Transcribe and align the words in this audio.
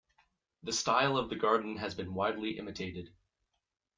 The 0.63 0.73
style 0.73 1.15
of 1.15 1.29
the 1.29 1.35
garden 1.35 1.77
has 1.77 1.93
been 1.93 2.15
widely 2.15 2.57
imitated. 2.57 3.13